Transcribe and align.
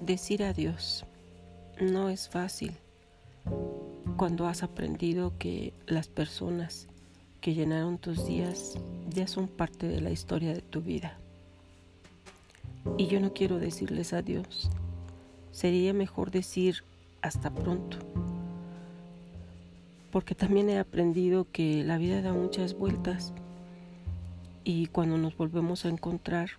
Decir 0.00 0.42
adiós 0.42 1.04
no 1.78 2.08
es 2.08 2.30
fácil 2.30 2.72
cuando 4.16 4.46
has 4.46 4.62
aprendido 4.62 5.36
que 5.38 5.74
las 5.86 6.08
personas 6.08 6.88
que 7.42 7.52
llenaron 7.52 7.98
tus 7.98 8.26
días 8.26 8.78
ya 9.10 9.26
son 9.26 9.46
parte 9.46 9.88
de 9.88 10.00
la 10.00 10.10
historia 10.10 10.54
de 10.54 10.62
tu 10.62 10.80
vida. 10.80 11.18
Y 12.96 13.08
yo 13.08 13.20
no 13.20 13.34
quiero 13.34 13.58
decirles 13.58 14.14
adiós. 14.14 14.70
Sería 15.52 15.92
mejor 15.92 16.30
decir 16.30 16.82
hasta 17.20 17.50
pronto. 17.50 17.98
Porque 20.10 20.34
también 20.34 20.70
he 20.70 20.78
aprendido 20.78 21.46
que 21.52 21.84
la 21.84 21.98
vida 21.98 22.22
da 22.22 22.32
muchas 22.32 22.72
vueltas 22.72 23.34
y 24.64 24.86
cuando 24.86 25.18
nos 25.18 25.36
volvemos 25.36 25.84
a 25.84 25.88
encontrar, 25.88 26.52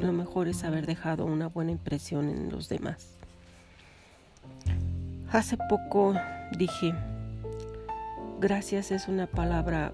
lo 0.00 0.12
mejor 0.12 0.48
es 0.48 0.64
haber 0.64 0.86
dejado 0.86 1.24
una 1.24 1.48
buena 1.48 1.72
impresión 1.72 2.28
en 2.28 2.50
los 2.50 2.68
demás. 2.68 3.16
Hace 5.30 5.56
poco 5.68 6.14
dije, 6.56 6.94
gracias 8.40 8.90
es 8.90 9.08
una 9.08 9.26
palabra 9.26 9.92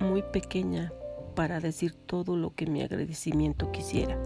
muy 0.00 0.22
pequeña 0.22 0.92
para 1.34 1.60
decir 1.60 1.94
todo 1.94 2.36
lo 2.36 2.54
que 2.54 2.66
mi 2.66 2.82
agradecimiento 2.82 3.70
quisiera. 3.72 4.18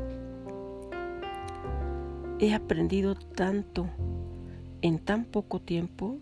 He 2.39 2.55
aprendido 2.55 3.15
tanto 3.15 3.89
en 4.83 4.99
tan 4.99 5.25
poco 5.25 5.61
tiempo 5.61 6.17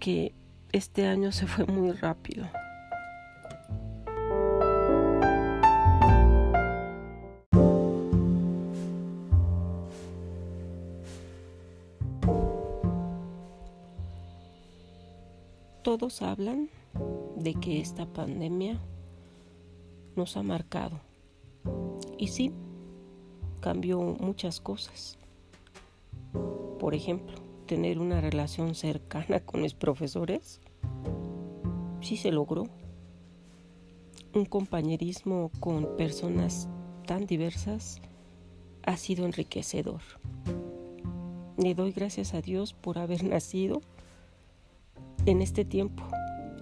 que 0.00 0.34
este 0.72 1.06
año 1.06 1.30
se 1.30 1.46
fue 1.46 1.66
muy 1.66 1.92
rápido. 1.92 2.46
Todos 15.84 16.22
hablan 16.22 16.70
de 17.36 17.52
que 17.56 17.78
esta 17.78 18.06
pandemia 18.06 18.80
nos 20.16 20.38
ha 20.38 20.42
marcado. 20.42 20.98
Y 22.16 22.28
sí, 22.28 22.52
cambió 23.60 24.00
muchas 24.00 24.62
cosas. 24.62 25.18
Por 26.78 26.94
ejemplo, 26.94 27.34
tener 27.66 27.98
una 27.98 28.22
relación 28.22 28.74
cercana 28.74 29.40
con 29.40 29.60
mis 29.60 29.74
profesores, 29.74 30.58
sí 32.00 32.16
se 32.16 32.32
logró. 32.32 32.64
Un 34.32 34.46
compañerismo 34.46 35.50
con 35.60 35.98
personas 35.98 36.66
tan 37.06 37.26
diversas 37.26 38.00
ha 38.86 38.96
sido 38.96 39.26
enriquecedor. 39.26 40.00
Le 41.58 41.74
doy 41.74 41.92
gracias 41.92 42.32
a 42.32 42.40
Dios 42.40 42.72
por 42.72 42.98
haber 42.98 43.22
nacido 43.22 43.82
en 45.26 45.40
este 45.40 45.64
tiempo 45.64 46.02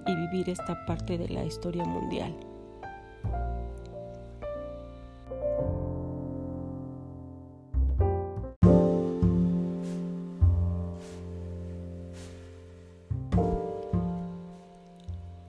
y 0.07 0.15
vivir 0.15 0.49
esta 0.51 0.85
parte 0.87 1.19
de 1.19 1.29
la 1.29 1.45
historia 1.45 1.85
mundial. 1.85 2.35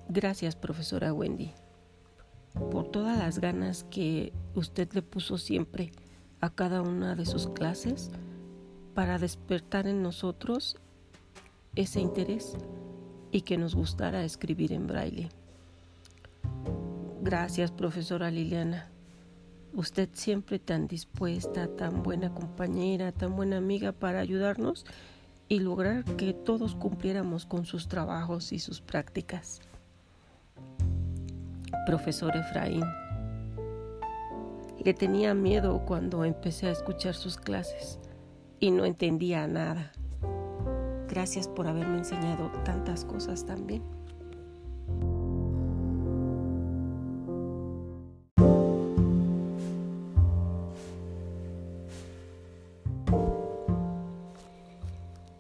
Gracias, 0.09 0.56
profesora 0.56 1.11
Wendy, 1.11 1.52
por 2.72 2.89
todas 2.89 3.17
las 3.17 3.39
ganas 3.39 3.84
que 3.86 4.31
usted 4.53 4.91
le 4.94 5.02
puso 5.02 5.39
siempre 5.39 5.91
a 6.39 6.52
cada 6.52 6.81
una 6.84 7.16
de 7.16 7.25
sus 7.25 7.47
clases 7.47 8.11
para 8.94 9.17
despertar 9.17 9.88
en 9.88 10.03
nosotros 10.03 10.78
ese 11.75 12.00
interés 12.00 12.56
y 13.33 13.41
que 13.41 13.57
nos 13.57 13.75
gustara 13.75 14.23
escribir 14.23 14.71
en 14.71 14.85
braille. 14.88 15.29
Gracias, 17.21 17.71
profesora 17.71 18.29
Liliana. 18.29 18.89
Usted 19.73 20.07
siempre 20.13 20.59
tan 20.59 20.88
dispuesta, 20.88 21.67
tan 21.67 22.03
buena 22.03 22.31
compañera, 22.31 23.11
tan 23.11 23.35
buena 23.35 23.57
amiga 23.57 23.91
para 23.91 24.19
ayudarnos 24.19 24.85
y 25.49 25.59
lograr 25.59 26.03
que 26.16 26.33
todos 26.33 26.75
cumpliéramos 26.75 27.47
con 27.47 27.66
sus 27.66 27.88
trabajos 27.88 28.53
y 28.53 28.59
sus 28.59 28.81
prácticas. 28.81 29.61
Profesor 31.88 32.38
Efraín, 32.38 32.85
le 34.85 34.93
tenía 34.93 35.33
miedo 35.33 35.83
cuando 35.88 36.23
empecé 36.23 36.67
a 36.67 36.72
escuchar 36.72 37.16
sus 37.16 37.38
clases 37.38 37.99
y 38.59 38.69
no 38.69 38.85
entendía 38.85 39.47
nada. 39.47 39.91
Gracias 41.13 41.47
por 41.47 41.68
haberme 41.68 42.00
enseñado 42.00 42.50
tantas 42.66 43.06
cosas 43.06 43.46
también. 43.46 43.84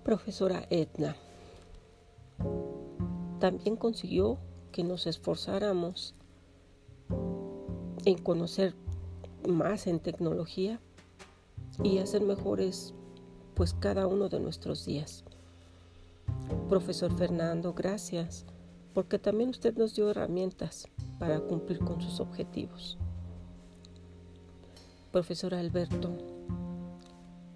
Profesora 0.03 0.67
Edna, 0.69 1.15
también 3.39 3.75
consiguió 3.75 4.37
que 4.71 4.83
nos 4.83 5.07
esforzáramos 5.07 6.13
en 8.05 8.19
conocer 8.19 8.75
más 9.49 9.87
en 9.87 9.99
tecnología 9.99 10.79
y 11.81 11.97
hacer 11.97 12.21
mejores 12.21 12.93
pues 13.55 13.73
cada 13.73 14.05
uno 14.05 14.29
de 14.29 14.39
nuestros 14.39 14.85
días. 14.85 15.25
Profesor 16.69 17.15
Fernando, 17.15 17.73
gracias, 17.73 18.45
porque 18.93 19.19
también 19.19 19.49
usted 19.49 19.75
nos 19.75 19.95
dio 19.95 20.09
herramientas 20.09 20.87
para 21.19 21.39
cumplir 21.39 21.79
con 21.79 22.01
sus 22.01 22.19
objetivos. 22.19 22.97
Profesor 25.11 25.53
Alberto, 25.53 26.09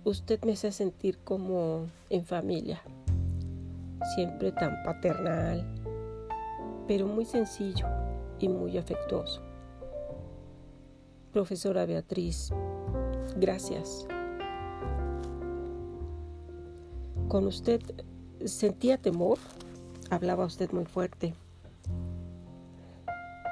usted 0.04 0.44
me 0.44 0.54
hace 0.54 0.72
sentir 0.72 1.18
como 1.20 1.88
en 2.10 2.24
familia, 2.24 2.82
siempre 4.16 4.52
tan 4.52 4.84
paternal, 4.84 5.66
pero 6.88 7.08
muy 7.08 7.26
sencillo 7.26 7.88
y 8.40 8.50
muy 8.50 8.78
afectuoso. 8.78 9.42
Profesora 11.34 11.86
Beatriz, 11.86 12.52
gracias. 13.38 14.08
Con 17.28 17.48
usted 17.48 17.82
sentía 18.48 18.98
temor, 18.98 19.38
hablaba 20.10 20.46
usted 20.46 20.72
muy 20.72 20.86
fuerte. 20.86 21.34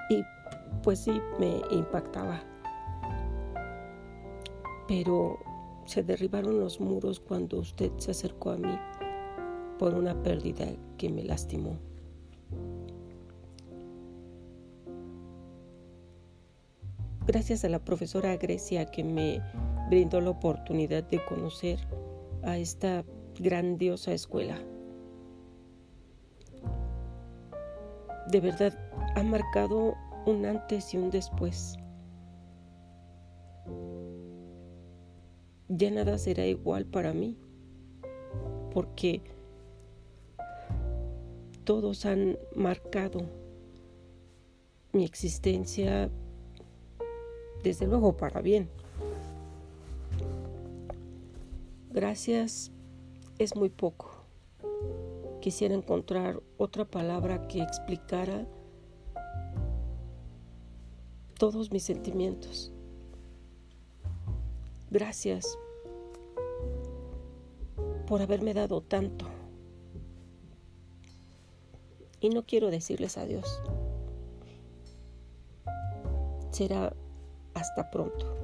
Y 0.09 0.23
pues 0.83 0.99
sí, 0.99 1.19
me 1.39 1.61
impactaba. 1.71 2.41
Pero 4.87 5.39
se 5.85 6.03
derribaron 6.03 6.59
los 6.59 6.79
muros 6.79 7.19
cuando 7.19 7.59
usted 7.59 7.91
se 7.97 8.11
acercó 8.11 8.51
a 8.51 8.57
mí 8.57 8.77
por 9.79 9.93
una 9.93 10.21
pérdida 10.23 10.65
que 10.97 11.09
me 11.09 11.23
lastimó. 11.23 11.77
Gracias 17.27 17.65
a 17.65 17.69
la 17.69 17.83
profesora 17.83 18.37
Grecia 18.37 18.85
que 18.85 19.03
me 19.03 19.41
brindó 19.89 20.21
la 20.21 20.29
oportunidad 20.29 21.03
de 21.03 21.23
conocer 21.25 21.79
a 22.43 22.57
esta 22.57 23.03
grandiosa 23.39 24.13
escuela. 24.13 24.59
De 28.31 28.39
verdad 28.39 28.73
ha 29.15 29.23
marcado 29.23 29.95
un 30.25 30.45
antes 30.45 30.93
y 30.93 30.97
un 30.97 31.09
después. 31.09 31.77
Ya 35.67 35.91
nada 35.91 36.17
será 36.17 36.45
igual 36.45 36.85
para 36.85 37.13
mí, 37.13 37.37
porque 38.73 39.21
todos 41.63 42.05
han 42.05 42.37
marcado 42.55 43.21
mi 44.93 45.03
existencia, 45.03 46.09
desde 47.63 47.87
luego 47.87 48.15
para 48.15 48.41
bien. 48.41 48.69
Gracias 51.91 52.71
es 53.39 53.55
muy 53.55 53.69
poco 53.69 54.14
quisiera 55.45 55.75
encontrar 55.75 56.41
otra 56.57 56.85
palabra 56.85 57.47
que 57.47 57.61
explicara 57.61 58.47
todos 61.37 61.71
mis 61.71 61.83
sentimientos. 61.83 62.71
Gracias 64.89 65.55
por 68.07 68.23
haberme 68.23 68.55
dado 68.55 68.81
tanto. 68.81 69.27
Y 72.21 72.29
no 72.29 72.43
quiero 72.47 72.71
decirles 72.71 73.15
adiós. 73.15 73.61
Será 76.49 76.91
hasta 77.53 77.91
pronto. 77.91 78.35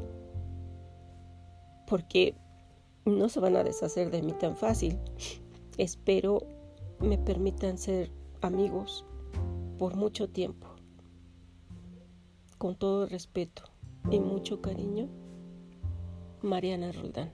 Porque 1.87 2.35
no 3.05 3.27
se 3.27 3.39
van 3.39 3.55
a 3.55 3.63
deshacer 3.63 4.11
de 4.11 4.21
mí 4.21 4.33
tan 4.33 4.55
fácil. 4.55 4.99
Espero 5.79 6.60
me 7.01 7.17
permitan 7.17 7.77
ser 7.77 8.11
amigos 8.41 9.05
por 9.77 9.95
mucho 9.95 10.29
tiempo. 10.29 10.67
Con 12.57 12.75
todo 12.75 13.07
respeto 13.07 13.63
y 14.11 14.19
mucho 14.19 14.61
cariño, 14.61 15.09
Mariana 16.41 16.91
Roldán. 16.91 17.31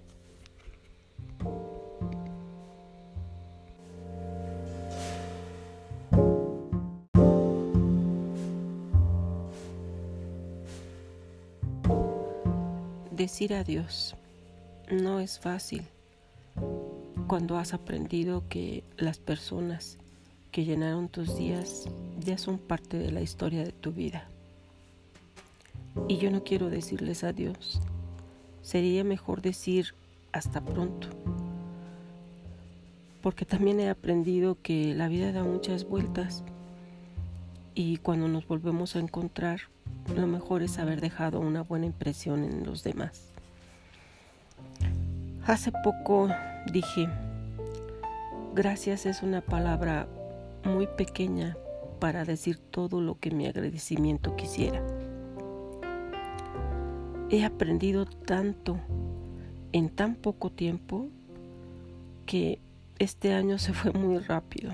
Decir 13.11 13.53
adiós 13.53 14.15
no 14.91 15.19
es 15.19 15.39
fácil 15.39 15.81
cuando 17.27 17.57
has 17.57 17.73
aprendido 17.73 18.43
que 18.47 18.83
las 18.97 19.19
personas 19.19 19.97
que 20.51 20.63
llenaron 20.63 21.09
tus 21.09 21.37
días 21.37 21.89
ya 22.19 22.37
son 22.37 22.57
parte 22.57 22.97
de 22.97 23.11
la 23.11 23.21
historia 23.21 23.63
de 23.63 23.73
tu 23.73 23.91
vida. 23.91 24.27
Y 26.07 26.17
yo 26.17 26.31
no 26.31 26.43
quiero 26.43 26.69
decirles 26.69 27.23
adiós. 27.23 27.81
Sería 28.61 29.03
mejor 29.03 29.41
decir 29.41 29.93
hasta 30.31 30.61
pronto. 30.61 31.09
Porque 33.21 33.45
también 33.45 33.81
he 33.81 33.89
aprendido 33.89 34.57
que 34.61 34.95
la 34.95 35.09
vida 35.09 35.31
da 35.33 35.43
muchas 35.43 35.87
vueltas 35.87 36.43
y 37.75 37.97
cuando 37.97 38.27
nos 38.27 38.47
volvemos 38.47 38.95
a 38.95 38.99
encontrar, 38.99 39.61
lo 40.15 40.27
mejor 40.27 40.63
es 40.63 40.79
haber 40.79 41.01
dejado 41.01 41.41
una 41.41 41.61
buena 41.61 41.87
impresión 41.87 42.43
en 42.43 42.65
los 42.65 42.83
demás. 42.83 43.31
Hace 45.45 45.71
poco 45.83 46.29
dije, 46.71 47.09
gracias 48.53 49.05
es 49.05 49.23
una 49.23 49.41
palabra 49.41 50.07
muy 50.63 50.87
pequeña 50.87 51.57
para 51.99 52.25
decir 52.25 52.57
todo 52.57 53.01
lo 53.01 53.19
que 53.19 53.31
mi 53.31 53.47
agradecimiento 53.47 54.35
quisiera. 54.35 54.85
He 57.29 57.43
aprendido 57.43 58.05
tanto 58.05 58.79
en 59.73 59.89
tan 59.89 60.15
poco 60.15 60.49
tiempo 60.49 61.09
que 62.25 62.59
este 62.99 63.33
año 63.33 63.57
se 63.57 63.73
fue 63.73 63.91
muy 63.91 64.19
rápido. 64.19 64.73